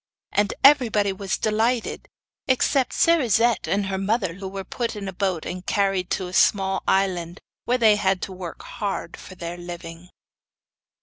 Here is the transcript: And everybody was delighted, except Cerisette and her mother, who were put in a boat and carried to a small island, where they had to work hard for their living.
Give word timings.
And 0.31 0.51
everybody 0.63 1.13
was 1.13 1.37
delighted, 1.37 2.07
except 2.47 2.91
Cerisette 2.93 3.67
and 3.67 3.85
her 3.85 3.99
mother, 3.99 4.33
who 4.33 4.47
were 4.47 4.63
put 4.63 4.95
in 4.95 5.07
a 5.07 5.13
boat 5.13 5.45
and 5.45 5.63
carried 5.63 6.09
to 6.09 6.25
a 6.27 6.33
small 6.33 6.81
island, 6.87 7.39
where 7.65 7.77
they 7.77 7.97
had 7.97 8.19
to 8.23 8.31
work 8.31 8.63
hard 8.63 9.15
for 9.15 9.35
their 9.35 9.57
living. 9.57 10.09